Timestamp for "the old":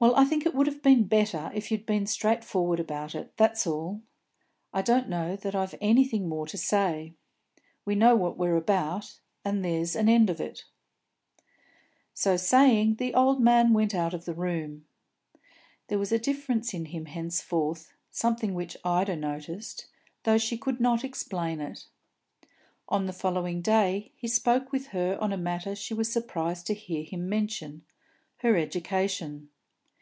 12.96-13.40